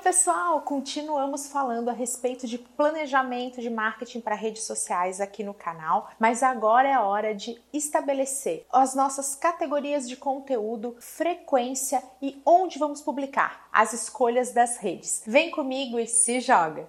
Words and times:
pessoal, 0.00 0.62
continuamos 0.62 1.48
falando 1.48 1.90
a 1.90 1.92
respeito 1.92 2.46
de 2.46 2.58
planejamento 2.58 3.60
de 3.60 3.68
marketing 3.68 4.20
para 4.20 4.34
redes 4.34 4.64
sociais 4.64 5.20
aqui 5.20 5.44
no 5.44 5.52
canal, 5.52 6.10
mas 6.18 6.42
agora 6.42 6.88
é 6.88 6.92
a 6.92 7.02
hora 7.02 7.34
de 7.34 7.60
estabelecer 7.72 8.66
as 8.72 8.94
nossas 8.94 9.34
categorias 9.34 10.08
de 10.08 10.16
conteúdo, 10.16 10.96
frequência 11.00 12.02
e 12.20 12.40
onde 12.46 12.78
vamos 12.78 13.02
publicar, 13.02 13.68
as 13.70 13.92
escolhas 13.92 14.52
das 14.52 14.78
redes. 14.78 15.22
Vem 15.26 15.50
comigo 15.50 15.98
e 15.98 16.06
se 16.06 16.40
joga! 16.40 16.88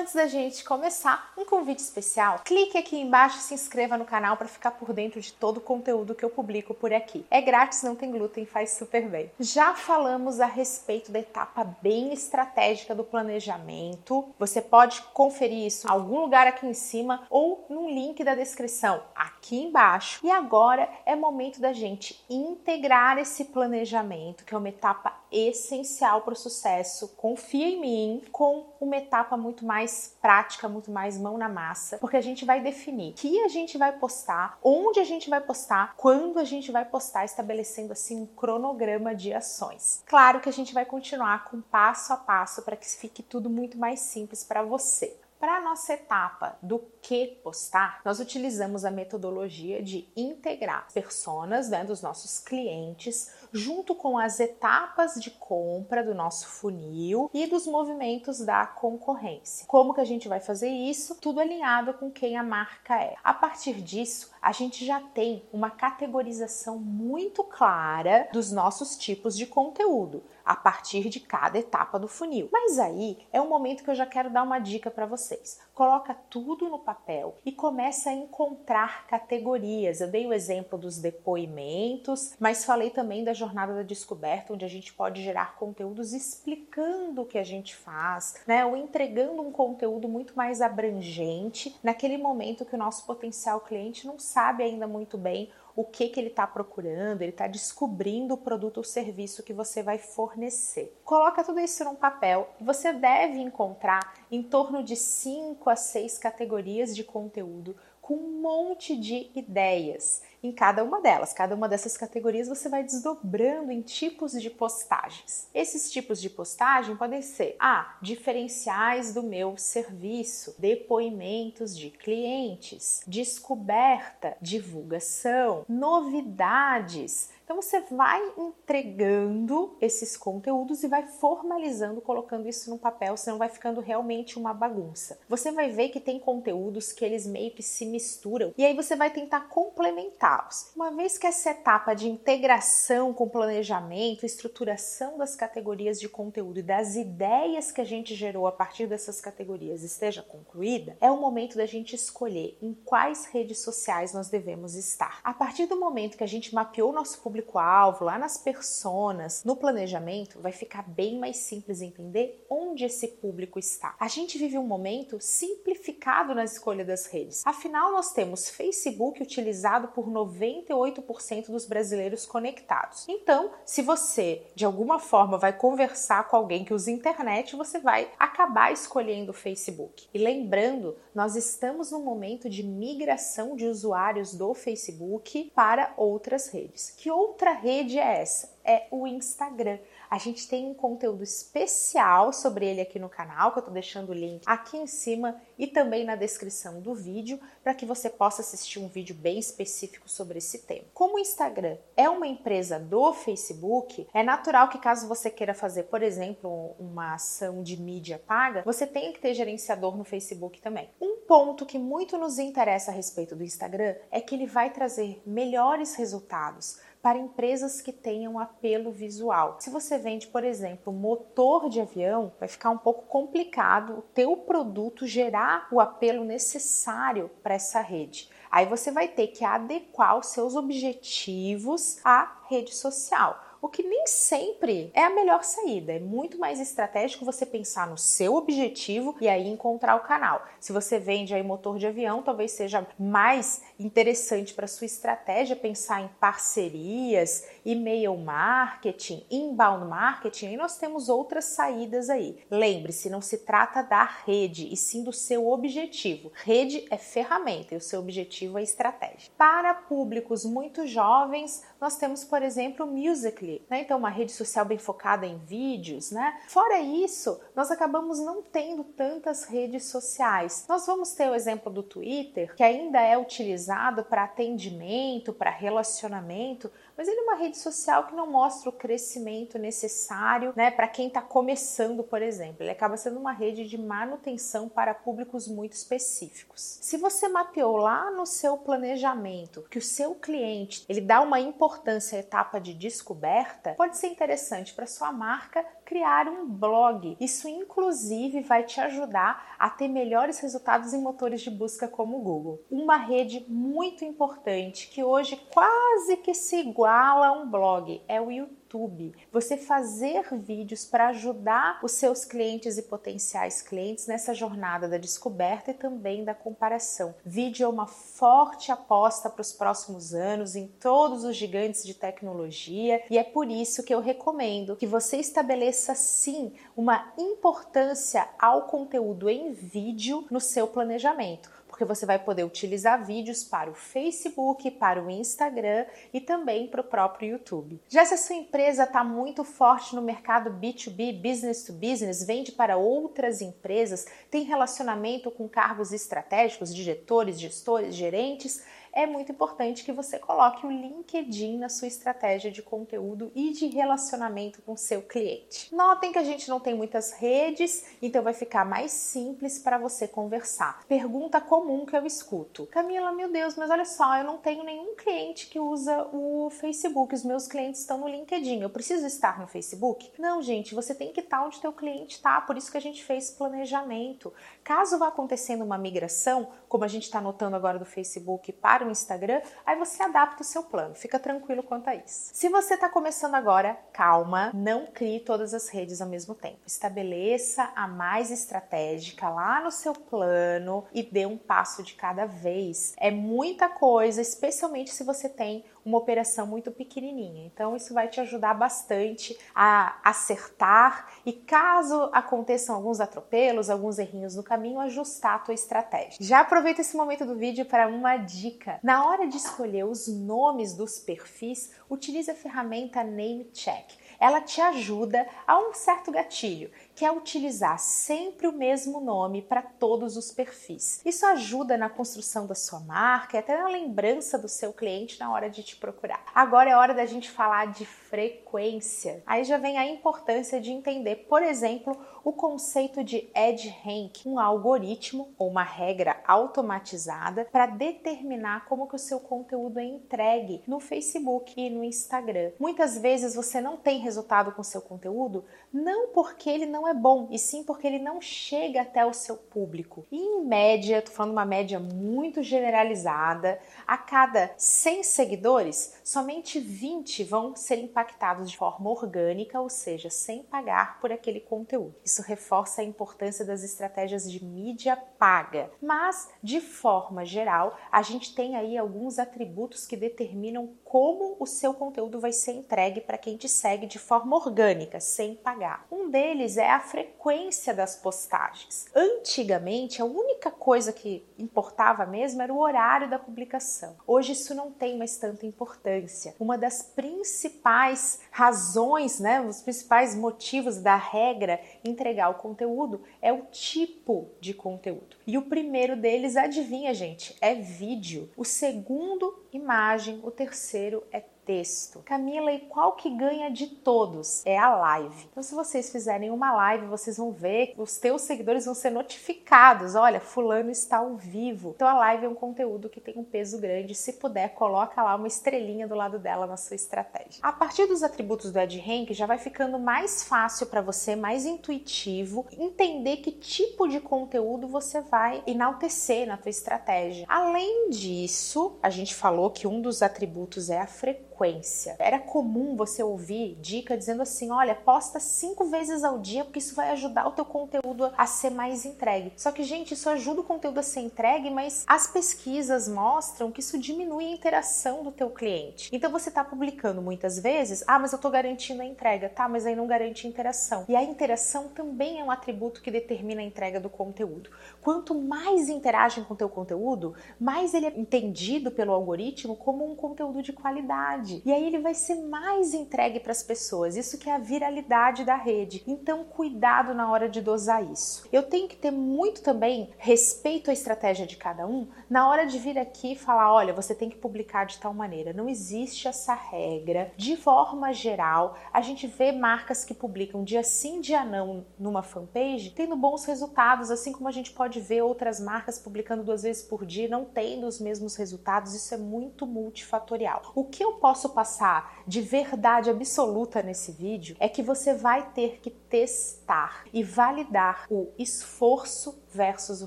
Antes 0.00 0.14
da 0.14 0.26
gente 0.26 0.64
começar, 0.64 1.30
um 1.36 1.44
convite 1.44 1.80
especial. 1.80 2.40
Clique 2.42 2.78
aqui 2.78 2.98
embaixo 2.98 3.36
e 3.36 3.42
se 3.42 3.52
inscreva 3.52 3.98
no 3.98 4.06
canal 4.06 4.34
para 4.34 4.48
ficar 4.48 4.70
por 4.70 4.94
dentro 4.94 5.20
de 5.20 5.30
todo 5.30 5.58
o 5.58 5.60
conteúdo 5.60 6.14
que 6.14 6.24
eu 6.24 6.30
publico 6.30 6.72
por 6.72 6.90
aqui. 6.90 7.26
É 7.30 7.42
grátis, 7.42 7.82
não 7.82 7.94
tem 7.94 8.10
glúten, 8.10 8.46
faz 8.46 8.70
super 8.70 9.06
bem. 9.06 9.30
Já 9.38 9.74
falamos 9.74 10.40
a 10.40 10.46
respeito 10.46 11.12
da 11.12 11.18
etapa 11.18 11.64
bem 11.82 12.14
estratégica 12.14 12.94
do 12.94 13.04
planejamento. 13.04 14.26
Você 14.38 14.62
pode 14.62 15.02
conferir 15.12 15.66
isso 15.66 15.86
em 15.86 15.90
algum 15.90 16.22
lugar 16.22 16.46
aqui 16.46 16.66
em 16.66 16.72
cima 16.72 17.26
ou 17.28 17.66
no 17.68 17.86
link 17.86 18.24
da 18.24 18.34
descrição 18.34 19.02
aqui 19.14 19.64
embaixo. 19.64 20.18
E 20.24 20.30
agora 20.30 20.88
é 21.04 21.14
momento 21.14 21.60
da 21.60 21.74
gente 21.74 22.24
integrar 22.30 23.18
esse 23.18 23.44
planejamento, 23.44 24.46
que 24.46 24.54
é 24.54 24.56
uma 24.56 24.70
etapa 24.70 25.19
essencial 25.32 26.22
para 26.22 26.32
o 26.32 26.36
sucesso. 26.36 27.08
Confia 27.16 27.66
em 27.66 27.80
mim, 27.80 28.22
com 28.32 28.66
uma 28.80 28.96
etapa 28.96 29.36
muito 29.36 29.64
mais 29.64 30.16
prática, 30.20 30.68
muito 30.68 30.90
mais 30.90 31.18
mão 31.18 31.36
na 31.38 31.48
massa, 31.48 31.98
porque 31.98 32.16
a 32.16 32.20
gente 32.20 32.44
vai 32.44 32.60
definir 32.60 33.14
que 33.14 33.40
a 33.40 33.48
gente 33.48 33.78
vai 33.78 33.92
postar, 33.92 34.58
onde 34.62 35.00
a 35.00 35.04
gente 35.04 35.30
vai 35.30 35.40
postar, 35.40 35.94
quando 35.96 36.38
a 36.38 36.44
gente 36.44 36.72
vai 36.72 36.84
postar, 36.84 37.24
estabelecendo 37.24 37.92
assim 37.92 38.22
um 38.22 38.26
cronograma 38.26 39.14
de 39.14 39.32
ações. 39.32 40.02
Claro 40.06 40.40
que 40.40 40.48
a 40.48 40.52
gente 40.52 40.74
vai 40.74 40.84
continuar 40.84 41.44
com 41.44 41.60
passo 41.60 42.12
a 42.12 42.16
passo 42.16 42.62
para 42.62 42.76
que 42.76 42.86
fique 42.86 43.22
tudo 43.22 43.48
muito 43.48 43.78
mais 43.78 44.00
simples 44.00 44.44
para 44.44 44.62
você. 44.62 45.16
Para 45.40 45.56
a 45.56 45.60
nossa 45.62 45.94
etapa 45.94 46.58
do 46.60 46.78
que 47.00 47.40
postar, 47.42 48.02
nós 48.04 48.20
utilizamos 48.20 48.84
a 48.84 48.90
metodologia 48.90 49.82
de 49.82 50.06
integrar 50.14 50.86
personas 50.92 51.70
né, 51.70 51.82
dos 51.82 52.02
nossos 52.02 52.38
clientes 52.40 53.32
junto 53.50 53.94
com 53.94 54.18
as 54.18 54.38
etapas 54.38 55.14
de 55.14 55.30
compra 55.30 56.04
do 56.04 56.14
nosso 56.14 56.46
funil 56.46 57.30
e 57.32 57.46
dos 57.46 57.66
movimentos 57.66 58.40
da 58.44 58.66
concorrência. 58.66 59.66
Como 59.66 59.94
que 59.94 60.02
a 60.02 60.04
gente 60.04 60.28
vai 60.28 60.40
fazer 60.40 60.68
isso? 60.68 61.14
Tudo 61.14 61.40
alinhado 61.40 61.94
com 61.94 62.10
quem 62.10 62.36
a 62.36 62.42
marca 62.42 63.02
é. 63.02 63.16
A 63.24 63.32
partir 63.32 63.80
disso, 63.80 64.30
a 64.42 64.52
gente 64.52 64.84
já 64.84 65.00
tem 65.00 65.48
uma 65.50 65.70
categorização 65.70 66.76
muito 66.78 67.42
clara 67.44 68.28
dos 68.30 68.52
nossos 68.52 68.94
tipos 68.94 69.34
de 69.34 69.46
conteúdo 69.46 70.22
a 70.50 70.56
partir 70.56 71.08
de 71.08 71.20
cada 71.20 71.60
etapa 71.60 71.96
do 71.96 72.08
funil. 72.08 72.48
Mas 72.50 72.76
aí 72.80 73.18
é 73.32 73.40
um 73.40 73.48
momento 73.48 73.84
que 73.84 73.90
eu 73.90 73.94
já 73.94 74.04
quero 74.04 74.30
dar 74.30 74.42
uma 74.42 74.58
dica 74.58 74.90
para 74.90 75.06
vocês. 75.06 75.60
Coloca 75.72 76.12
tudo 76.28 76.68
no 76.68 76.80
papel 76.80 77.36
e 77.46 77.52
começa 77.52 78.10
a 78.10 78.12
encontrar 78.12 79.06
categorias. 79.06 80.00
Eu 80.00 80.10
dei 80.10 80.26
o 80.26 80.32
exemplo 80.32 80.76
dos 80.76 80.98
depoimentos, 80.98 82.34
mas 82.40 82.64
falei 82.64 82.90
também 82.90 83.22
da 83.22 83.32
jornada 83.32 83.76
da 83.76 83.84
descoberta, 83.84 84.52
onde 84.52 84.64
a 84.64 84.68
gente 84.68 84.92
pode 84.92 85.22
gerar 85.22 85.54
conteúdos 85.54 86.12
explicando 86.12 87.22
o 87.22 87.26
que 87.26 87.38
a 87.38 87.44
gente 87.44 87.76
faz, 87.76 88.42
né? 88.44 88.66
Ou 88.66 88.76
entregando 88.76 89.40
um 89.40 89.52
conteúdo 89.52 90.08
muito 90.08 90.34
mais 90.36 90.60
abrangente 90.60 91.76
naquele 91.80 92.18
momento 92.18 92.64
que 92.64 92.74
o 92.74 92.78
nosso 92.78 93.06
potencial 93.06 93.60
cliente 93.60 94.04
não 94.04 94.18
sabe 94.18 94.64
ainda 94.64 94.88
muito 94.88 95.16
bem 95.16 95.48
o 95.74 95.84
que, 95.84 96.08
que 96.08 96.18
ele 96.18 96.28
está 96.28 96.46
procurando, 96.46 97.22
ele 97.22 97.30
está 97.30 97.46
descobrindo 97.46 98.34
o 98.34 98.38
produto 98.38 98.78
ou 98.78 98.84
serviço 98.84 99.42
que 99.42 99.52
você 99.52 99.82
vai 99.82 99.98
fornecer. 99.98 100.96
Coloca 101.04 101.44
tudo 101.44 101.60
isso 101.60 101.84
num 101.84 101.94
papel 101.94 102.48
e 102.60 102.64
você 102.64 102.92
deve 102.92 103.38
encontrar 103.38 104.14
em 104.30 104.42
torno 104.42 104.82
de 104.82 104.96
5 104.96 105.68
a 105.70 105.76
6 105.76 106.18
categorias 106.18 106.94
de 106.94 107.04
conteúdo 107.04 107.76
com 108.10 108.16
um 108.16 108.42
monte 108.42 108.96
de 108.96 109.30
ideias 109.36 110.20
em 110.42 110.50
cada 110.50 110.82
uma 110.82 111.00
delas. 111.00 111.32
Cada 111.32 111.54
uma 111.54 111.68
dessas 111.68 111.96
categorias 111.96 112.48
você 112.48 112.68
vai 112.68 112.82
desdobrando 112.82 113.70
em 113.70 113.82
tipos 113.82 114.32
de 114.32 114.50
postagens. 114.50 115.46
Esses 115.54 115.92
tipos 115.92 116.20
de 116.20 116.28
postagem 116.28 116.96
podem 116.96 117.22
ser 117.22 117.54
ah, 117.60 117.96
diferenciais 118.02 119.14
do 119.14 119.22
meu 119.22 119.56
serviço, 119.56 120.56
depoimentos 120.58 121.78
de 121.78 121.88
clientes, 121.88 123.00
descoberta, 123.06 124.36
divulgação, 124.42 125.64
novidades 125.68 127.30
então 127.50 127.60
você 127.60 127.80
vai 127.80 128.22
entregando 128.38 129.76
esses 129.80 130.16
conteúdos 130.16 130.84
e 130.84 130.86
vai 130.86 131.08
formalizando, 131.08 132.00
colocando 132.00 132.48
isso 132.48 132.70
no 132.70 132.78
papel, 132.78 133.16
senão 133.16 133.38
vai 133.38 133.48
ficando 133.48 133.80
realmente 133.80 134.38
uma 134.38 134.54
bagunça. 134.54 135.18
Você 135.28 135.50
vai 135.50 135.68
ver 135.68 135.88
que 135.88 135.98
tem 135.98 136.20
conteúdos 136.20 136.92
que 136.92 137.04
eles 137.04 137.26
meio 137.26 137.50
que 137.50 137.60
se 137.60 137.84
misturam 137.84 138.54
e 138.56 138.64
aí 138.64 138.72
você 138.72 138.94
vai 138.94 139.10
tentar 139.10 139.48
complementá-los. 139.48 140.70
Uma 140.76 140.92
vez 140.92 141.18
que 141.18 141.26
essa 141.26 141.50
etapa 141.50 141.92
de 141.92 142.08
integração 142.08 143.12
com 143.12 143.28
planejamento, 143.28 144.24
estruturação 144.24 145.18
das 145.18 145.34
categorias 145.34 145.98
de 145.98 146.08
conteúdo 146.08 146.60
e 146.60 146.62
das 146.62 146.94
ideias 146.94 147.72
que 147.72 147.80
a 147.80 147.84
gente 147.84 148.14
gerou 148.14 148.46
a 148.46 148.52
partir 148.52 148.86
dessas 148.86 149.20
categorias 149.20 149.82
esteja 149.82 150.22
concluída, 150.22 150.96
é 151.00 151.10
o 151.10 151.20
momento 151.20 151.56
da 151.56 151.66
gente 151.66 151.96
escolher 151.96 152.56
em 152.62 152.72
quais 152.72 153.24
redes 153.24 153.58
sociais 153.58 154.14
nós 154.14 154.28
devemos 154.28 154.76
estar. 154.76 155.18
A 155.24 155.34
partir 155.34 155.66
do 155.66 155.74
momento 155.74 156.16
que 156.16 156.22
a 156.22 156.28
gente 156.28 156.54
mapeou 156.54 156.92
nosso 156.92 157.20
público 157.20 157.39
público-alvo, 157.40 158.04
lá 158.04 158.18
nas 158.18 158.36
personas, 158.36 159.42
no 159.44 159.56
planejamento, 159.56 160.40
vai 160.40 160.52
ficar 160.52 160.82
bem 160.82 161.18
mais 161.18 161.38
simples 161.38 161.80
entender 161.80 162.44
onde 162.48 162.84
esse 162.84 163.08
público 163.08 163.58
está. 163.58 163.94
A 163.98 164.08
gente 164.08 164.38
vive 164.38 164.58
um 164.58 164.66
momento 164.66 165.18
simplificado 165.20 166.34
na 166.34 166.44
escolha 166.44 166.84
das 166.84 167.06
redes. 167.06 167.42
Afinal, 167.44 167.92
nós 167.92 168.12
temos 168.12 168.50
Facebook 168.50 169.22
utilizado 169.22 169.88
por 169.88 170.08
98% 170.08 171.46
dos 171.46 171.66
brasileiros 171.66 172.26
conectados. 172.26 173.06
Então, 173.08 173.50
se 173.64 173.82
você 173.82 174.46
de 174.54 174.64
alguma 174.64 174.98
forma 174.98 175.38
vai 175.38 175.52
conversar 175.52 176.28
com 176.28 176.36
alguém 176.36 176.64
que 176.64 176.74
usa 176.74 176.90
internet, 176.90 177.56
você 177.56 177.78
vai 177.78 178.10
acabar 178.18 178.72
escolhendo 178.72 179.30
o 179.30 179.34
Facebook. 179.34 180.08
E 180.12 180.18
lembrando, 180.18 180.96
nós 181.14 181.36
estamos 181.36 181.90
num 181.90 182.04
momento 182.04 182.48
de 182.48 182.62
migração 182.62 183.56
de 183.56 183.66
usuários 183.66 184.34
do 184.34 184.54
Facebook 184.54 185.50
para 185.54 185.92
outras 185.96 186.48
redes. 186.48 186.90
Que 186.90 187.10
outra 187.30 187.52
rede 187.52 187.98
é 187.98 188.20
essa? 188.20 188.58
É 188.62 188.86
o 188.90 189.06
Instagram. 189.06 189.78
A 190.10 190.18
gente 190.18 190.46
tem 190.46 190.66
um 190.66 190.74
conteúdo 190.74 191.22
especial 191.22 192.32
sobre 192.32 192.66
ele 192.66 192.80
aqui 192.80 192.98
no 192.98 193.08
canal, 193.08 193.52
que 193.52 193.58
eu 193.58 193.62
tô 193.62 193.70
deixando 193.70 194.10
o 194.10 194.14
link 194.14 194.42
aqui 194.44 194.76
em 194.76 194.86
cima 194.86 195.40
e 195.56 195.66
também 195.66 196.04
na 196.04 196.14
descrição 196.14 196.80
do 196.80 196.94
vídeo, 196.94 197.40
para 197.62 197.72
que 197.72 197.86
você 197.86 198.10
possa 198.10 198.42
assistir 198.42 198.78
um 198.78 198.88
vídeo 198.88 199.14
bem 199.14 199.38
específico 199.38 200.08
sobre 200.08 200.38
esse 200.38 200.58
tema. 200.58 200.84
Como 200.92 201.14
o 201.14 201.18
Instagram 201.18 201.78
é 201.96 202.08
uma 202.08 202.26
empresa 202.26 202.78
do 202.78 203.14
Facebook, 203.14 204.06
é 204.12 204.22
natural 204.22 204.68
que 204.68 204.78
caso 204.78 205.08
você 205.08 205.30
queira 205.30 205.54
fazer, 205.54 205.84
por 205.84 206.02
exemplo, 206.02 206.74
uma 206.78 207.14
ação 207.14 207.62
de 207.62 207.80
mídia 207.80 208.20
paga, 208.26 208.62
você 208.64 208.86
tenha 208.86 209.12
que 209.12 209.20
ter 209.20 209.32
gerenciador 209.32 209.96
no 209.96 210.04
Facebook 210.04 210.60
também. 210.60 210.90
Um 211.00 211.20
ponto 211.26 211.64
que 211.64 211.78
muito 211.78 212.18
nos 212.18 212.38
interessa 212.38 212.90
a 212.90 212.94
respeito 212.94 213.34
do 213.34 213.44
Instagram 213.44 213.94
é 214.10 214.20
que 214.20 214.34
ele 214.34 214.46
vai 214.46 214.70
trazer 214.70 215.22
melhores 215.24 215.94
resultados 215.94 216.78
para 217.02 217.18
empresas 217.18 217.80
que 217.80 217.92
tenham 217.92 218.38
apelo 218.38 218.90
visual. 218.90 219.56
Se 219.58 219.70
você 219.70 219.98
vende, 219.98 220.26
por 220.26 220.44
exemplo, 220.44 220.92
motor 220.92 221.68
de 221.68 221.80
avião, 221.80 222.32
vai 222.38 222.48
ficar 222.48 222.70
um 222.70 222.78
pouco 222.78 223.06
complicado 223.06 223.98
o 223.98 224.02
teu 224.02 224.36
produto 224.36 225.06
gerar 225.06 225.68
o 225.72 225.80
apelo 225.80 226.24
necessário 226.24 227.30
para 227.42 227.54
essa 227.54 227.80
rede. 227.80 228.28
Aí 228.50 228.66
você 228.66 228.90
vai 228.90 229.08
ter 229.08 229.28
que 229.28 229.44
adequar 229.44 230.18
os 230.18 230.26
seus 230.26 230.56
objetivos 230.56 231.98
à 232.04 232.42
rede 232.48 232.74
social 232.74 233.49
o 233.62 233.68
que 233.68 233.82
nem 233.82 234.06
sempre 234.06 234.90
é 234.94 235.04
a 235.04 235.10
melhor 235.10 235.44
saída. 235.44 235.92
É 235.92 235.98
muito 235.98 236.38
mais 236.38 236.60
estratégico 236.60 237.24
você 237.24 237.44
pensar 237.44 237.86
no 237.86 237.98
seu 237.98 238.34
objetivo 238.34 239.14
e 239.20 239.28
aí 239.28 239.48
encontrar 239.48 239.96
o 239.96 240.00
canal. 240.00 240.46
Se 240.58 240.72
você 240.72 240.98
vende 240.98 241.34
aí 241.34 241.42
motor 241.42 241.78
de 241.78 241.86
avião, 241.86 242.22
talvez 242.22 242.52
seja 242.52 242.86
mais 242.98 243.62
interessante 243.78 244.54
para 244.54 244.66
sua 244.66 244.86
estratégia 244.86 245.54
pensar 245.54 246.00
em 246.02 246.08
parcerias, 246.20 247.46
e-mail 247.64 248.16
marketing, 248.16 249.24
inbound 249.30 249.86
marketing, 249.86 250.52
e 250.52 250.56
nós 250.56 250.76
temos 250.78 251.08
outras 251.08 251.46
saídas 251.46 252.10
aí. 252.10 252.38
Lembre-se, 252.50 253.10
não 253.10 253.20
se 253.20 253.38
trata 253.38 253.82
da 253.82 254.04
rede, 254.04 254.72
e 254.72 254.76
sim 254.76 255.02
do 255.02 255.12
seu 255.12 255.48
objetivo. 255.48 256.32
Rede 256.34 256.86
é 256.90 256.96
ferramenta 256.96 257.74
e 257.74 257.78
o 257.78 257.80
seu 257.80 258.00
objetivo 258.00 258.58
é 258.58 258.62
estratégia. 258.62 259.30
Para 259.36 259.74
públicos 259.74 260.44
muito 260.44 260.86
jovens, 260.86 261.62
nós 261.80 261.96
temos, 261.96 262.24
por 262.24 262.42
exemplo, 262.42 262.86
o 262.86 262.90
Musical.ly 262.90 263.60
né? 263.68 263.80
Então, 263.80 263.98
uma 263.98 264.10
rede 264.10 264.32
social 264.32 264.64
bem 264.64 264.78
focada 264.78 265.26
em 265.26 265.38
vídeos, 265.38 266.10
né? 266.10 266.40
Fora 266.48 266.80
isso, 266.80 267.40
nós 267.54 267.70
acabamos 267.70 268.18
não 268.18 268.42
tendo 268.42 268.84
tantas 268.84 269.44
redes 269.44 269.84
sociais. 269.84 270.64
Nós 270.68 270.86
vamos 270.86 271.12
ter 271.12 271.28
o 271.30 271.34
exemplo 271.34 271.72
do 271.72 271.82
Twitter, 271.82 272.54
que 272.54 272.62
ainda 272.62 273.00
é 273.00 273.16
utilizado 273.16 274.04
para 274.04 274.24
atendimento, 274.24 275.32
para 275.32 275.50
relacionamento, 275.50 276.70
mas 276.96 277.08
ele 277.08 277.20
é 277.20 277.22
uma 277.22 277.36
rede 277.36 277.49
social 277.58 278.06
que 278.06 278.14
não 278.14 278.26
mostra 278.26 278.70
o 278.70 278.72
crescimento 278.72 279.58
necessário, 279.58 280.52
né, 280.56 280.70
para 280.70 280.88
quem 280.88 281.08
está 281.08 281.22
começando, 281.22 282.02
por 282.02 282.22
exemplo. 282.22 282.62
Ele 282.62 282.70
acaba 282.70 282.96
sendo 282.96 283.18
uma 283.18 283.32
rede 283.32 283.68
de 283.68 283.78
manutenção 283.78 284.68
para 284.68 284.94
públicos 284.94 285.48
muito 285.48 285.72
específicos. 285.72 286.78
Se 286.80 286.96
você 286.96 287.28
mapeou 287.28 287.76
lá 287.76 288.10
no 288.10 288.26
seu 288.26 288.56
planejamento 288.56 289.62
que 289.70 289.78
o 289.78 289.82
seu 289.82 290.14
cliente 290.14 290.84
ele 290.88 291.00
dá 291.00 291.20
uma 291.20 291.40
importância 291.40 292.16
à 292.16 292.20
etapa 292.20 292.60
de 292.60 292.74
descoberta, 292.74 293.74
pode 293.74 293.96
ser 293.96 294.08
interessante 294.08 294.74
para 294.74 294.86
sua 294.86 295.12
marca 295.12 295.64
criar 295.90 296.28
um 296.28 296.46
blog. 296.46 297.16
Isso, 297.20 297.48
inclusive, 297.48 298.42
vai 298.42 298.62
te 298.62 298.80
ajudar 298.80 299.56
a 299.58 299.68
ter 299.68 299.88
melhores 299.88 300.38
resultados 300.38 300.94
em 300.94 301.02
motores 301.02 301.40
de 301.40 301.50
busca 301.50 301.88
como 301.88 302.18
o 302.18 302.22
Google. 302.22 302.64
Uma 302.70 302.96
rede 302.96 303.44
muito 303.48 304.04
importante 304.04 304.88
que 304.88 305.02
hoje 305.02 305.34
quase 305.52 306.18
que 306.18 306.32
se 306.32 306.60
iguala 306.60 307.26
a 307.26 307.32
um 307.32 307.50
blog 307.50 308.00
é 308.06 308.20
o 308.20 308.30
YouTube. 308.30 308.59
YouTube, 308.70 309.12
você 309.32 309.56
fazer 309.56 310.24
vídeos 310.36 310.84
para 310.84 311.08
ajudar 311.08 311.80
os 311.82 311.92
seus 311.92 312.24
clientes 312.24 312.78
e 312.78 312.82
potenciais 312.82 313.60
clientes 313.60 314.06
nessa 314.06 314.32
jornada 314.32 314.88
da 314.88 314.96
descoberta 314.96 315.72
e 315.72 315.74
também 315.74 316.24
da 316.24 316.34
comparação. 316.34 317.14
Vídeo 317.24 317.64
é 317.64 317.68
uma 317.68 317.88
forte 317.88 318.70
aposta 318.70 319.28
para 319.28 319.42
os 319.42 319.52
próximos 319.52 320.14
anos 320.14 320.54
em 320.54 320.68
todos 320.68 321.24
os 321.24 321.36
gigantes 321.36 321.84
de 321.84 321.94
tecnologia 321.94 323.02
e 323.10 323.18
é 323.18 323.24
por 323.24 323.50
isso 323.50 323.82
que 323.82 323.92
eu 323.92 324.00
recomendo 324.00 324.76
que 324.76 324.86
você 324.86 325.16
estabeleça 325.16 325.94
sim 325.96 326.52
uma 326.76 327.12
importância 327.18 328.28
ao 328.38 328.62
conteúdo 328.62 329.28
em 329.28 329.52
vídeo 329.52 330.24
no 330.30 330.40
seu 330.40 330.68
planejamento 330.68 331.59
porque 331.70 331.84
você 331.84 332.04
vai 332.04 332.18
poder 332.18 332.44
utilizar 332.44 333.04
vídeos 333.04 333.44
para 333.44 333.70
o 333.70 333.74
Facebook, 333.74 334.70
para 334.72 335.02
o 335.02 335.08
Instagram 335.08 335.86
e 336.12 336.20
também 336.20 336.66
para 336.66 336.80
o 336.80 336.84
próprio 336.84 337.30
YouTube. 337.30 337.80
Já 337.88 338.04
se 338.04 338.14
a 338.14 338.16
sua 338.16 338.36
empresa 338.36 338.82
está 338.82 339.04
muito 339.04 339.44
forte 339.44 339.94
no 339.94 340.02
mercado 340.02 340.50
B2B, 340.50 341.22
business 341.22 341.62
to 341.62 341.72
business, 341.72 342.26
vende 342.26 342.52
para 342.52 342.76
outras 342.76 343.40
empresas, 343.40 344.06
tem 344.30 344.42
relacionamento 344.42 345.30
com 345.30 345.48
cargos 345.48 345.92
estratégicos, 345.92 346.74
diretores, 346.74 347.40
gestores, 347.40 347.94
gerentes, 347.94 348.62
é 348.92 349.06
muito 349.06 349.32
importante 349.32 349.84
que 349.84 349.92
você 349.92 350.18
coloque 350.18 350.66
o 350.66 350.70
LinkedIn 350.70 351.58
na 351.58 351.68
sua 351.68 351.88
estratégia 351.88 352.50
de 352.50 352.62
conteúdo 352.62 353.30
e 353.34 353.52
de 353.52 353.66
relacionamento 353.66 354.62
com 354.62 354.76
seu 354.76 355.02
cliente. 355.02 355.74
Notem 355.74 356.12
que 356.12 356.18
a 356.18 356.24
gente 356.24 356.48
não 356.48 356.60
tem 356.60 356.74
muitas 356.74 357.12
redes, 357.12 357.84
então 358.02 358.22
vai 358.22 358.32
ficar 358.32 358.64
mais 358.64 358.92
simples 358.92 359.58
para 359.58 359.78
você 359.78 360.08
conversar. 360.08 360.84
Pergunta 360.86 361.40
comum 361.40 361.86
que 361.86 361.96
eu 361.96 362.04
escuto: 362.04 362.66
Camila, 362.66 363.12
meu 363.12 363.30
Deus, 363.30 363.56
mas 363.56 363.70
olha 363.70 363.84
só, 363.84 364.16
eu 364.16 364.24
não 364.24 364.38
tenho 364.38 364.64
nenhum 364.64 364.94
cliente 364.96 365.48
que 365.48 365.60
usa 365.60 366.08
o 366.12 366.50
Facebook, 366.50 367.14
os 367.14 367.24
meus 367.24 367.46
clientes 367.46 367.80
estão 367.80 367.98
no 367.98 368.08
LinkedIn. 368.08 368.60
Eu 368.60 368.70
preciso 368.70 369.06
estar 369.06 369.38
no 369.40 369.46
Facebook? 369.46 370.10
Não, 370.18 370.42
gente, 370.42 370.74
você 370.74 370.94
tem 370.94 371.12
que 371.12 371.20
estar 371.20 371.44
onde 371.44 371.60
teu 371.60 371.72
cliente 371.72 372.16
está, 372.16 372.40
por 372.40 372.56
isso 372.56 372.70
que 372.70 372.78
a 372.78 372.80
gente 372.80 373.04
fez 373.04 373.30
planejamento. 373.30 374.32
Caso 374.64 374.98
vá 374.98 375.08
acontecendo 375.08 375.64
uma 375.64 375.78
migração, 375.78 376.48
como 376.68 376.84
a 376.84 376.88
gente 376.88 377.04
está 377.04 377.20
notando 377.20 377.56
agora 377.56 377.78
do 377.78 377.84
Facebook 377.84 378.52
para 378.52 378.79
para 378.80 378.88
o 378.88 378.90
Instagram, 378.90 379.42
aí 379.66 379.78
você 379.78 380.02
adapta 380.02 380.42
o 380.42 380.44
seu 380.44 380.62
plano. 380.62 380.94
Fica 380.94 381.18
tranquilo 381.18 381.62
quanto 381.62 381.88
a 381.88 381.94
isso. 381.94 382.30
Se 382.32 382.48
você 382.48 382.74
está 382.74 382.88
começando 382.88 383.34
agora, 383.34 383.78
calma, 383.92 384.50
não 384.54 384.86
crie 384.86 385.20
todas 385.20 385.52
as 385.52 385.68
redes 385.68 386.00
ao 386.00 386.08
mesmo 386.08 386.34
tempo. 386.34 386.60
Estabeleça 386.66 387.70
a 387.76 387.86
mais 387.86 388.30
estratégica 388.30 389.28
lá 389.28 389.60
no 389.60 389.70
seu 389.70 389.92
plano 389.92 390.86
e 390.94 391.02
dê 391.02 391.26
um 391.26 391.36
passo 391.36 391.82
de 391.82 391.92
cada 391.92 392.24
vez. 392.24 392.94
É 392.96 393.10
muita 393.10 393.68
coisa, 393.68 394.22
especialmente 394.22 394.94
se 394.94 395.04
você 395.04 395.28
tem 395.28 395.62
uma 395.84 395.98
operação 395.98 396.46
muito 396.46 396.70
pequenininha. 396.70 397.46
Então 397.46 397.76
isso 397.76 397.94
vai 397.94 398.08
te 398.08 398.20
ajudar 398.20 398.54
bastante 398.54 399.38
a 399.54 399.98
acertar 400.04 401.08
e 401.24 401.32
caso 401.32 402.10
aconteçam 402.12 402.74
alguns 402.74 403.00
atropelos, 403.00 403.70
alguns 403.70 403.98
errinhos 403.98 404.36
no 404.36 404.42
caminho, 404.42 404.80
ajustar 404.80 405.36
a 405.36 405.38
tua 405.38 405.54
estratégia. 405.54 406.18
Já 406.20 406.40
aproveita 406.40 406.80
esse 406.80 406.96
momento 406.96 407.24
do 407.24 407.36
vídeo 407.36 407.64
para 407.64 407.88
uma 407.88 408.16
dica. 408.16 408.78
Na 408.82 409.06
hora 409.06 409.26
de 409.26 409.36
escolher 409.36 409.84
os 409.84 410.06
nomes 410.08 410.74
dos 410.74 410.98
perfis, 410.98 411.72
utilize 411.88 412.30
a 412.30 412.34
ferramenta 412.34 413.02
NameCheck 413.02 414.00
ela 414.20 414.42
te 414.42 414.60
ajuda 414.60 415.26
a 415.46 415.58
um 415.58 415.72
certo 415.72 416.12
gatilho, 416.12 416.70
que 417.00 417.04
é 417.06 417.10
utilizar 417.10 417.78
sempre 417.78 418.46
o 418.46 418.52
mesmo 418.52 419.00
nome 419.00 419.40
para 419.40 419.62
todos 419.62 420.18
os 420.18 420.30
perfis. 420.30 421.00
Isso 421.02 421.24
ajuda 421.24 421.78
na 421.78 421.88
construção 421.88 422.46
da 422.46 422.54
sua 422.54 422.78
marca 422.80 423.38
e 423.38 423.40
até 423.40 423.56
na 423.56 423.68
lembrança 423.68 424.38
do 424.38 424.50
seu 424.50 424.70
cliente 424.70 425.18
na 425.18 425.32
hora 425.32 425.48
de 425.48 425.62
te 425.62 425.76
procurar. 425.76 426.22
Agora 426.34 426.68
é 426.68 426.76
hora 426.76 426.92
da 426.92 427.06
gente 427.06 427.30
falar 427.30 427.68
de 427.68 427.86
frequência. 427.86 429.22
Aí 429.26 429.44
já 429.44 429.56
vem 429.56 429.78
a 429.78 429.86
importância 429.86 430.60
de 430.60 430.70
entender, 430.70 431.24
por 431.26 431.42
exemplo, 431.42 431.96
o 432.22 432.32
conceito 432.34 433.02
de 433.02 433.30
Edge 433.34 433.68
Rank, 433.82 434.26
um 434.26 434.38
algoritmo 434.38 435.32
ou 435.38 435.48
uma 435.48 435.62
regra 435.62 436.22
automatizada 436.26 437.46
para 437.50 437.64
determinar 437.66 438.66
como 438.66 438.86
que 438.86 438.96
o 438.96 438.98
seu 438.98 439.20
conteúdo 439.20 439.78
é 439.78 439.84
entregue 439.84 440.62
no 440.66 440.80
Facebook 440.80 441.54
e 441.56 441.70
no 441.70 441.82
Instagram. 441.82 442.52
Muitas 442.58 442.98
vezes 442.98 443.34
você 443.34 443.58
não 443.58 443.78
tem 443.78 444.00
resultado 444.00 444.52
com 444.52 444.62
seu 444.62 444.82
conteúdo, 444.82 445.44
não 445.72 446.08
porque 446.08 446.50
ele 446.50 446.66
não 446.66 446.86
é 446.86 446.89
bom, 446.94 447.28
e 447.30 447.38
sim 447.38 447.62
porque 447.64 447.86
ele 447.86 447.98
não 447.98 448.20
chega 448.20 448.82
até 448.82 449.04
o 449.04 449.12
seu 449.12 449.36
público. 449.36 450.06
E 450.10 450.16
em 450.16 450.44
média, 450.44 451.02
tô 451.02 451.10
falando 451.10 451.32
uma 451.32 451.44
média 451.44 451.78
muito 451.78 452.42
generalizada, 452.42 453.60
a 453.86 453.96
cada 453.96 454.52
100 454.56 455.02
seguidores, 455.02 456.00
somente 456.04 456.58
20 456.58 457.24
vão 457.24 457.54
ser 457.56 457.76
impactados 457.76 458.50
de 458.50 458.56
forma 458.56 458.90
orgânica, 458.90 459.60
ou 459.60 459.68
seja, 459.68 460.10
sem 460.10 460.42
pagar 460.42 461.00
por 461.00 461.12
aquele 461.12 461.40
conteúdo. 461.40 461.94
Isso 462.04 462.22
reforça 462.22 462.82
a 462.82 462.84
importância 462.84 463.44
das 463.44 463.62
estratégias 463.62 464.30
de 464.30 464.44
mídia 464.44 464.96
paga. 465.18 465.70
Mas, 465.82 466.28
de 466.42 466.60
forma 466.60 467.24
geral, 467.24 467.76
a 467.90 468.02
gente 468.02 468.34
tem 468.34 468.56
aí 468.56 468.76
alguns 468.76 469.18
atributos 469.18 469.86
que 469.86 469.96
determinam 469.96 470.74
como 470.90 471.36
o 471.38 471.46
seu 471.46 471.72
conteúdo 471.72 472.18
vai 472.18 472.32
ser 472.32 472.50
entregue 472.50 473.00
para 473.00 473.16
quem 473.16 473.36
te 473.36 473.48
segue 473.48 473.86
de 473.86 473.96
forma 473.96 474.34
orgânica, 474.34 474.98
sem 474.98 475.36
pagar. 475.36 475.86
Um 475.88 476.10
deles 476.10 476.56
é 476.56 476.68
a 476.68 476.80
frequência 476.80 477.72
das 477.72 477.94
postagens. 477.94 478.86
Antigamente, 478.92 480.02
a 480.02 480.04
única 480.04 480.50
coisa 480.50 480.92
que 480.92 481.24
importava 481.38 482.04
mesmo 482.06 482.42
era 482.42 482.52
o 482.52 482.58
horário 482.58 483.08
da 483.08 483.20
publicação. 483.20 483.94
Hoje 484.04 484.32
isso 484.32 484.52
não 484.52 484.72
tem 484.72 484.98
mais 484.98 485.16
tanta 485.16 485.46
importância. 485.46 486.34
Uma 486.40 486.58
das 486.58 486.82
principais 486.82 488.18
razões, 488.32 489.20
né, 489.20 489.40
os 489.40 489.60
principais 489.60 490.16
motivos 490.16 490.78
da 490.78 490.96
regra 490.96 491.60
entregar 491.84 492.30
o 492.30 492.34
conteúdo 492.34 493.04
é 493.22 493.32
o 493.32 493.42
tipo 493.42 494.28
de 494.40 494.52
conteúdo. 494.52 495.16
E 495.30 495.38
o 495.38 495.42
primeiro 495.42 495.96
deles, 495.96 496.36
adivinha, 496.36 496.92
gente, 496.92 497.36
é 497.40 497.54
vídeo. 497.54 498.28
O 498.36 498.44
segundo, 498.44 499.46
imagem. 499.52 500.18
O 500.24 500.30
terceiro 500.32 501.04
é 501.12 501.22
texto. 501.50 502.00
Camila, 502.04 502.52
e 502.52 502.60
qual 502.60 502.92
que 502.92 503.10
ganha 503.10 503.50
de 503.50 503.66
todos? 503.66 504.46
É 504.46 504.56
a 504.56 504.72
live. 504.72 505.26
Então, 505.32 505.42
se 505.42 505.52
vocês 505.52 505.90
fizerem 505.90 506.30
uma 506.30 506.52
live, 506.52 506.86
vocês 506.86 507.16
vão 507.16 507.32
ver 507.32 507.74
os 507.76 507.98
teus 507.98 508.22
seguidores 508.22 508.66
vão 508.66 508.74
ser 508.74 508.90
notificados. 508.90 509.96
Olha, 509.96 510.20
fulano 510.20 510.70
está 510.70 510.98
ao 510.98 511.16
vivo. 511.16 511.72
Então, 511.74 511.88
a 511.88 511.94
live 511.94 512.26
é 512.26 512.28
um 512.28 512.36
conteúdo 512.36 512.88
que 512.88 513.00
tem 513.00 513.14
um 513.18 513.24
peso 513.24 513.58
grande. 513.58 513.96
Se 513.96 514.12
puder, 514.12 514.50
coloca 514.50 515.02
lá 515.02 515.16
uma 515.16 515.26
estrelinha 515.26 515.88
do 515.88 515.96
lado 515.96 516.20
dela 516.20 516.46
na 516.46 516.56
sua 516.56 516.76
estratégia. 516.76 517.40
A 517.42 517.52
partir 517.52 517.86
dos 517.86 518.04
atributos 518.04 518.52
do 518.52 518.58
EdRank, 518.60 519.12
já 519.12 519.26
vai 519.26 519.38
ficando 519.38 519.76
mais 519.76 520.22
fácil 520.22 520.68
para 520.68 520.80
você, 520.80 521.16
mais 521.16 521.46
intuitivo, 521.46 522.46
entender 522.56 523.16
que 523.16 523.32
tipo 523.32 523.88
de 523.88 523.98
conteúdo 523.98 524.68
você 524.68 525.00
vai 525.00 525.42
enaltecer 525.48 526.28
na 526.28 526.36
tua 526.36 526.50
estratégia. 526.50 527.26
Além 527.28 527.90
disso, 527.90 528.78
a 528.80 528.88
gente 528.88 529.16
falou 529.16 529.50
que 529.50 529.66
um 529.66 529.80
dos 529.80 530.00
atributos 530.00 530.70
é 530.70 530.78
a 530.78 530.86
frequência 530.86 531.39
frequência. 531.40 531.96
Era 531.98 532.18
comum 532.18 532.76
você 532.76 533.02
ouvir 533.02 533.56
dica 533.60 533.96
dizendo 533.96 534.22
assim: 534.22 534.50
olha, 534.50 534.74
posta 534.74 535.18
cinco 535.18 535.64
vezes 535.64 536.04
ao 536.04 536.18
dia, 536.18 536.44
porque 536.44 536.58
isso 536.58 536.74
vai 536.74 536.90
ajudar 536.90 537.26
o 537.26 537.32
teu 537.32 537.44
conteúdo 537.44 538.12
a 538.16 538.26
ser 538.26 538.50
mais 538.50 538.84
entregue. 538.84 539.32
Só 539.36 539.50
que, 539.50 539.62
gente, 539.62 539.94
isso 539.94 540.10
ajuda 540.10 540.42
o 540.42 540.44
conteúdo 540.44 540.78
a 540.78 540.82
ser 540.82 541.00
entregue, 541.00 541.48
mas 541.48 541.84
as 541.86 542.06
pesquisas 542.06 542.86
mostram 542.86 543.50
que 543.50 543.60
isso 543.60 543.78
diminui 543.78 544.26
a 544.26 544.30
interação 544.30 545.02
do 545.02 545.10
teu 545.10 545.30
cliente. 545.30 545.88
Então 545.92 546.10
você 546.10 546.28
está 546.28 546.44
publicando 546.44 547.00
muitas 547.00 547.38
vezes, 547.38 547.82
ah, 547.86 547.98
mas 547.98 548.12
eu 548.12 548.16
estou 548.16 548.30
garantindo 548.30 548.82
a 548.82 548.84
entrega, 548.84 549.28
tá? 549.28 549.48
Mas 549.48 549.64
aí 549.64 549.74
não 549.74 549.86
garante 549.86 550.28
interação. 550.28 550.84
E 550.88 550.94
a 550.94 551.02
interação 551.02 551.68
também 551.68 552.20
é 552.20 552.24
um 552.24 552.30
atributo 552.30 552.82
que 552.82 552.90
determina 552.90 553.40
a 553.40 553.44
entrega 553.44 553.80
do 553.80 553.88
conteúdo. 553.88 554.50
Quanto 554.82 555.14
mais 555.14 555.68
interagem 555.68 556.22
com 556.24 556.34
o 556.34 556.36
teu 556.36 556.48
conteúdo, 556.48 557.14
mais 557.38 557.72
ele 557.72 557.86
é 557.86 557.98
entendido 557.98 558.70
pelo 558.70 558.92
algoritmo 558.92 559.56
como 559.56 559.90
um 559.90 559.96
conteúdo 559.96 560.42
de 560.42 560.52
qualidade 560.52 561.29
qualidade. 561.30 561.42
E 561.44 561.52
aí 561.52 561.66
ele 561.66 561.78
vai 561.78 561.94
ser 561.94 562.16
mais 562.16 562.74
entregue 562.74 563.20
para 563.20 563.32
as 563.32 563.42
pessoas. 563.42 563.96
Isso 563.96 564.18
que 564.18 564.28
é 564.28 564.34
a 564.34 564.38
viralidade 564.38 565.24
da 565.24 565.36
rede. 565.36 565.82
Então, 565.86 566.24
cuidado 566.24 566.94
na 566.94 567.10
hora 567.10 567.28
de 567.28 567.40
dosar 567.40 567.84
isso. 567.90 568.26
Eu 568.32 568.42
tenho 568.42 568.68
que 568.68 568.76
ter 568.76 568.90
muito 568.90 569.42
também 569.42 569.90
respeito 569.98 570.70
à 570.70 570.72
estratégia 570.72 571.26
de 571.26 571.36
cada 571.36 571.66
um 571.66 571.88
na 572.08 572.28
hora 572.28 572.46
de 572.46 572.58
vir 572.58 572.78
aqui 572.78 573.14
falar, 573.14 573.52
olha, 573.52 573.72
você 573.72 573.94
tem 573.94 574.10
que 574.10 574.16
publicar 574.16 574.64
de 574.64 574.78
tal 574.78 574.92
maneira. 574.92 575.32
Não 575.32 575.48
existe 575.48 576.08
essa 576.08 576.34
regra. 576.34 577.12
De 577.16 577.36
forma 577.36 577.92
geral, 577.92 578.56
a 578.72 578.80
gente 578.80 579.06
vê 579.06 579.32
marcas 579.32 579.84
que 579.84 579.94
publicam 579.94 580.42
dia 580.42 580.62
sim, 580.62 581.00
dia 581.00 581.24
não 581.24 581.64
numa 581.78 582.02
fanpage, 582.02 582.70
tendo 582.70 582.96
bons 582.96 583.24
resultados, 583.24 583.90
assim 583.90 584.12
como 584.12 584.28
a 584.28 584.32
gente 584.32 584.52
pode 584.52 584.80
ver 584.80 585.02
outras 585.02 585.40
marcas 585.40 585.78
publicando 585.78 586.24
duas 586.24 586.42
vezes 586.42 586.62
por 586.62 586.84
dia, 586.84 587.08
não 587.08 587.24
tendo 587.24 587.66
os 587.66 587.80
mesmos 587.80 588.16
resultados. 588.16 588.74
Isso 588.74 588.94
é 588.94 588.96
muito 588.96 589.46
multifatorial. 589.46 590.52
O 590.54 590.64
que 590.64 590.82
eu 590.82 590.94
posso 590.94 591.09
passar 591.28 591.90
de 592.10 592.20
verdade 592.22 592.90
absoluta 592.90 593.62
nesse 593.62 593.92
vídeo 593.92 594.36
é 594.40 594.48
que 594.48 594.64
você 594.64 594.92
vai 594.92 595.30
ter 595.30 595.60
que 595.60 595.70
testar 595.70 596.82
e 596.92 597.04
validar 597.04 597.86
o 597.88 598.08
esforço 598.18 599.22
versus 599.32 599.80
o 599.80 599.86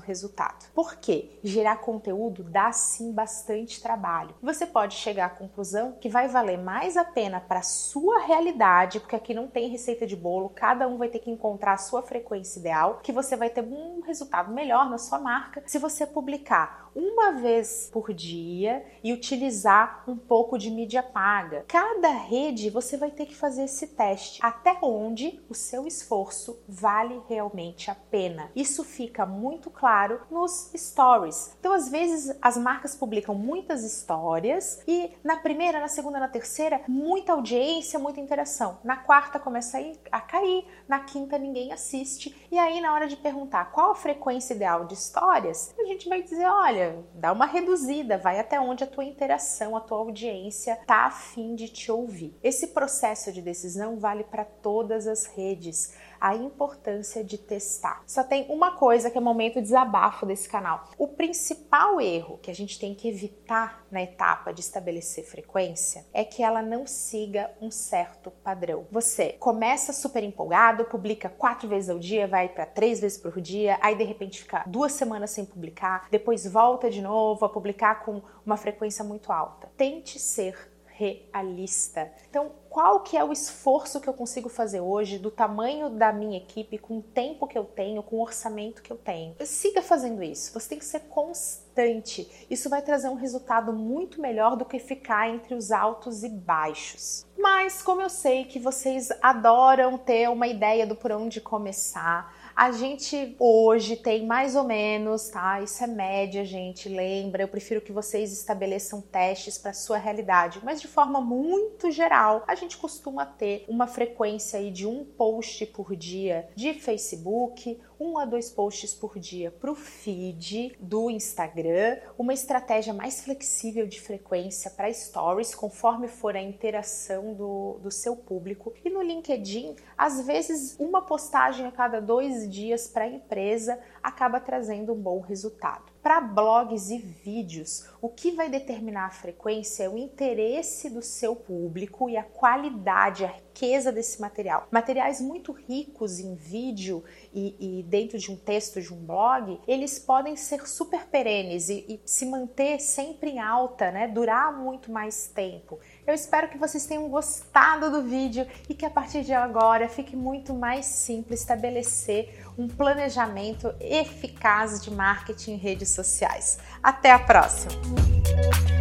resultado. 0.00 0.64
Por 0.74 0.96
quê? 0.96 1.38
Gerar 1.42 1.76
conteúdo 1.76 2.42
dá 2.42 2.72
sim 2.72 3.12
bastante 3.12 3.82
trabalho. 3.82 4.34
Você 4.42 4.66
pode 4.66 4.94
chegar 4.94 5.26
à 5.26 5.28
conclusão 5.28 5.98
que 6.00 6.08
vai 6.08 6.26
valer 6.26 6.56
mais 6.56 6.96
a 6.96 7.04
pena 7.04 7.40
para 7.40 7.60
sua 7.60 8.20
realidade, 8.20 9.00
porque 9.00 9.16
aqui 9.16 9.34
não 9.34 9.46
tem 9.46 9.68
receita 9.68 10.06
de 10.06 10.16
bolo, 10.16 10.48
cada 10.48 10.88
um 10.88 10.96
vai 10.96 11.10
ter 11.10 11.18
que 11.18 11.30
encontrar 11.30 11.74
a 11.74 11.78
sua 11.78 12.02
frequência 12.02 12.58
ideal, 12.58 13.00
que 13.02 13.12
você 13.12 13.36
vai 13.36 13.50
ter 13.50 13.62
um 13.62 14.00
resultado 14.00 14.50
melhor 14.50 14.88
na 14.88 14.96
sua 14.96 15.18
marca 15.18 15.62
se 15.66 15.78
você 15.78 16.06
publicar 16.06 16.90
uma 16.94 17.32
vez 17.32 17.90
por 17.92 18.14
dia 18.14 18.84
e 19.02 19.12
utilizar 19.12 20.04
um 20.06 20.16
pouco 20.16 20.56
de 20.56 20.70
mídia 20.70 21.02
paga. 21.02 21.64
Cada 21.66 22.08
rede 22.14 22.70
você 22.70 22.96
vai 22.96 23.10
ter 23.10 23.26
que 23.26 23.34
fazer 23.34 23.64
esse 23.64 23.88
teste 23.88 24.40
até 24.42 24.76
onde 24.82 25.40
o 25.48 25.54
seu 25.54 25.86
esforço 25.86 26.58
vale 26.68 27.20
realmente 27.28 27.90
a 27.90 27.94
pena. 27.94 28.50
Isso 28.54 28.84
fica 28.84 29.26
muito 29.26 29.70
claro 29.70 30.20
nos 30.30 30.70
stories. 30.76 31.54
Então, 31.58 31.72
às 31.72 31.88
vezes, 31.88 32.36
as 32.40 32.56
marcas 32.56 32.94
publicam 32.94 33.34
muitas 33.34 33.84
histórias 33.84 34.82
e 34.86 35.10
na 35.22 35.36
primeira, 35.36 35.80
na 35.80 35.88
segunda, 35.88 36.18
na 36.18 36.28
terceira, 36.28 36.80
muita 36.88 37.32
audiência, 37.32 37.98
muita 37.98 38.20
interação. 38.20 38.78
Na 38.84 38.96
quarta 38.96 39.38
começa 39.38 39.78
a 40.10 40.20
cair, 40.20 40.66
na 40.88 41.00
quinta 41.00 41.38
ninguém 41.38 41.72
assiste. 41.72 42.34
E 42.50 42.58
aí, 42.58 42.80
na 42.80 42.94
hora 42.94 43.06
de 43.06 43.16
perguntar 43.16 43.72
qual 43.72 43.92
a 43.92 43.94
frequência 43.94 44.54
ideal 44.54 44.84
de 44.84 44.94
histórias, 44.94 45.74
a 45.78 45.84
gente 45.84 46.08
vai 46.08 46.22
dizer: 46.22 46.46
olha, 46.46 47.04
dá 47.14 47.32
uma 47.32 47.46
reduzida, 47.46 48.18
vai 48.18 48.38
até 48.38 48.60
onde 48.60 48.84
a 48.84 48.86
tua 48.86 49.04
interação, 49.04 49.76
a 49.76 49.80
tua 49.80 49.98
audiência 49.98 50.78
tá 50.86 51.06
afim 51.06 51.54
de 51.54 51.68
te 51.68 51.90
ouvir. 51.90 52.03
Esse 52.42 52.68
processo 52.68 53.32
de 53.32 53.40
decisão 53.40 53.98
vale 53.98 54.24
para 54.24 54.44
todas 54.44 55.06
as 55.06 55.26
redes 55.26 55.92
a 56.20 56.34
importância 56.34 57.22
de 57.22 57.36
testar. 57.36 58.02
Só 58.06 58.24
tem 58.24 58.46
uma 58.48 58.76
coisa 58.76 59.10
que 59.10 59.18
é 59.18 59.20
momento 59.20 59.56
de 59.56 59.62
desabafo 59.62 60.24
desse 60.24 60.48
canal. 60.48 60.88
O 60.96 61.08
principal 61.08 62.00
erro 62.00 62.38
que 62.38 62.50
a 62.50 62.54
gente 62.54 62.78
tem 62.78 62.94
que 62.94 63.08
evitar 63.08 63.84
na 63.90 64.02
etapa 64.02 64.50
de 64.50 64.60
estabelecer 64.60 65.24
frequência 65.24 66.06
é 66.14 66.24
que 66.24 66.42
ela 66.42 66.62
não 66.62 66.86
siga 66.86 67.50
um 67.60 67.70
certo 67.70 68.30
padrão. 68.30 68.86
Você 68.90 69.32
começa 69.34 69.92
super 69.92 70.22
empolgado, 70.22 70.86
publica 70.86 71.28
quatro 71.28 71.68
vezes 71.68 71.90
ao 71.90 71.98
dia, 71.98 72.26
vai 72.26 72.48
para 72.48 72.64
três 72.64 73.00
vezes 73.00 73.18
por 73.18 73.40
dia, 73.40 73.78
aí 73.82 73.94
de 73.94 74.04
repente 74.04 74.42
fica 74.42 74.64
duas 74.66 74.92
semanas 74.92 75.30
sem 75.30 75.44
publicar, 75.44 76.08
depois 76.10 76.46
volta 76.46 76.90
de 76.90 77.02
novo 77.02 77.44
a 77.44 77.48
publicar 77.50 78.04
com 78.04 78.22
uma 78.46 78.56
frequência 78.56 79.04
muito 79.04 79.30
alta. 79.30 79.70
Tente 79.76 80.18
ser 80.18 80.73
realista. 80.94 82.10
Então, 82.30 82.52
qual 82.70 83.00
que 83.00 83.16
é 83.16 83.24
o 83.24 83.32
esforço 83.32 84.00
que 84.00 84.08
eu 84.08 84.14
consigo 84.14 84.48
fazer 84.48 84.80
hoje, 84.80 85.18
do 85.18 85.30
tamanho 85.30 85.90
da 85.90 86.12
minha 86.12 86.38
equipe, 86.38 86.78
com 86.78 86.98
o 86.98 87.02
tempo 87.02 87.46
que 87.46 87.58
eu 87.58 87.64
tenho, 87.64 88.02
com 88.02 88.16
o 88.16 88.22
orçamento 88.22 88.82
que 88.82 88.92
eu 88.92 88.96
tenho? 88.96 89.34
Siga 89.44 89.82
fazendo 89.82 90.22
isso. 90.22 90.52
Você 90.52 90.70
tem 90.70 90.78
que 90.78 90.84
ser 90.84 91.00
constante. 91.00 92.46
Isso 92.48 92.68
vai 92.68 92.80
trazer 92.80 93.08
um 93.08 93.14
resultado 93.14 93.72
muito 93.72 94.20
melhor 94.20 94.56
do 94.56 94.64
que 94.64 94.78
ficar 94.78 95.28
entre 95.28 95.54
os 95.54 95.72
altos 95.72 96.22
e 96.22 96.28
baixos. 96.28 97.26
Mas 97.36 97.82
como 97.82 98.00
eu 98.00 98.08
sei 98.08 98.44
que 98.44 98.58
vocês 98.58 99.08
adoram 99.20 99.98
ter 99.98 100.28
uma 100.30 100.46
ideia 100.46 100.86
do 100.86 100.94
por 100.94 101.12
onde 101.12 101.40
começar, 101.40 102.32
a 102.56 102.70
gente 102.70 103.34
hoje 103.40 103.96
tem 103.96 104.24
mais 104.24 104.54
ou 104.54 104.62
menos, 104.62 105.28
tá? 105.28 105.60
Isso 105.60 105.82
é 105.82 105.88
média, 105.88 106.44
gente. 106.44 106.88
Lembra, 106.88 107.42
eu 107.42 107.48
prefiro 107.48 107.80
que 107.80 107.90
vocês 107.90 108.32
estabeleçam 108.32 109.00
testes 109.00 109.58
para 109.58 109.72
sua 109.72 109.96
realidade, 109.96 110.60
mas 110.62 110.80
de 110.80 110.86
forma 110.86 111.20
muito 111.20 111.90
geral, 111.90 112.44
a 112.46 112.54
gente 112.54 112.76
costuma 112.76 113.26
ter 113.26 113.64
uma 113.66 113.88
frequência 113.88 114.60
aí 114.60 114.70
de 114.70 114.86
um 114.86 115.04
post 115.04 115.66
por 115.66 115.96
dia 115.96 116.48
de 116.54 116.72
Facebook, 116.74 117.80
um 117.98 118.18
a 118.18 118.24
dois 118.24 118.50
posts 118.50 118.94
por 118.94 119.18
dia 119.18 119.50
para 119.50 119.70
o 119.70 119.74
feed 119.74 120.76
do 120.78 121.10
Instagram, 121.10 121.98
uma 122.16 122.32
estratégia 122.32 122.94
mais 122.94 123.24
flexível 123.24 123.86
de 123.86 124.00
frequência 124.00 124.70
para 124.70 124.92
stories, 124.92 125.54
conforme 125.54 126.06
for 126.06 126.36
a 126.36 126.42
interação 126.42 127.23
do, 127.32 127.78
do 127.80 127.90
seu 127.90 128.14
público. 128.16 128.74
E 128.84 128.90
no 128.90 129.00
LinkedIn, 129.00 129.76
às 129.96 130.26
vezes, 130.26 130.76
uma 130.78 131.00
postagem 131.00 131.64
a 131.66 131.72
cada 131.72 132.00
dois 132.00 132.46
dias 132.50 132.86
para 132.86 133.04
a 133.04 133.08
empresa 133.08 133.78
acaba 134.02 134.38
trazendo 134.40 134.92
um 134.92 135.00
bom 135.00 135.20
resultado. 135.20 135.94
Para 136.02 136.20
blogs 136.20 136.90
e 136.90 136.98
vídeos, 136.98 137.88
o 138.02 138.10
que 138.10 138.32
vai 138.32 138.50
determinar 138.50 139.06
a 139.06 139.10
frequência 139.10 139.84
é 139.84 139.88
o 139.88 139.96
interesse 139.96 140.90
do 140.90 141.00
seu 141.00 141.34
público 141.34 142.10
e 142.10 142.16
a 142.18 142.22
qualidade, 142.22 143.24
a 143.24 143.28
riqueza 143.54 143.92
desse 143.92 144.20
material. 144.20 144.66
Materiais 144.70 145.20
muito 145.20 145.52
ricos 145.52 146.18
em 146.18 146.34
vídeo 146.34 147.04
e, 147.32 147.78
e 147.78 147.82
dentro 147.84 148.18
de 148.18 148.30
um 148.30 148.36
texto 148.36 148.82
de 148.82 148.92
um 148.92 148.96
blog, 148.96 149.60
eles 149.66 149.98
podem 149.98 150.34
ser 150.34 150.66
super 150.66 151.06
perenes 151.06 151.68
e, 151.68 151.84
e 151.88 152.00
se 152.04 152.26
manter 152.26 152.80
sempre 152.80 153.30
em 153.30 153.38
alta, 153.38 153.92
né? 153.92 154.08
Durar 154.08 154.52
muito 154.58 154.90
mais 154.90 155.28
tempo. 155.28 155.78
Eu 156.04 156.12
espero 156.12 156.48
que 156.48 156.58
vocês 156.58 156.84
tenham 156.84 157.08
gostado 157.08 157.90
do 157.90 158.02
vídeo 158.02 158.46
e 158.68 158.74
que 158.74 158.84
a 158.84 158.90
partir 158.90 159.22
de 159.22 159.32
agora 159.32 159.88
fique 159.88 160.16
muito 160.16 160.52
mais 160.52 160.86
simples 160.86 161.40
estabelecer 161.40 162.44
um 162.58 162.66
planejamento 162.66 163.72
eficaz 163.80 164.82
de 164.82 164.90
marketing 164.90 165.52
em 165.52 165.56
redes 165.56 165.90
sociais. 165.90 166.58
Até 166.82 167.12
a 167.12 167.18
próxima! 167.20 168.73